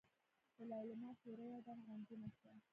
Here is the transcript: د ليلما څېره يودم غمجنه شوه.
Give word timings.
د 0.55 0.57
ليلما 0.69 1.11
څېره 1.21 1.45
يودم 1.53 1.79
غمجنه 1.87 2.29
شوه. 2.37 2.51